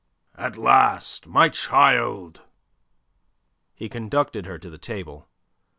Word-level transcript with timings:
"At 0.33 0.57
last, 0.57 1.27
my 1.27 1.47
child!" 1.49 2.41
He 3.75 3.87
conducted 3.87 4.47
her 4.47 4.57
to 4.57 4.69
the 4.71 4.79
table. 4.79 5.29